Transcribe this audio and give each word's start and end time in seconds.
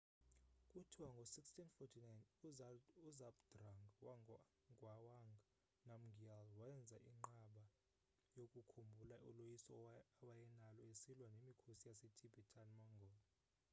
kuthiwa 0.71 1.09
ngo-1649 1.13 2.61
uzhabdrung 3.07 4.39
ngawang 4.73 5.29
namgyel 5.87 6.47
wenza 6.61 6.97
inqaba 7.11 7.63
yokukhumbula 8.37 9.15
uloyiso 9.29 9.73
awayenalo 10.23 10.81
esilwa 10.91 11.27
nemikhosi 11.31 11.83
yasetibetan-mongol 11.89 13.15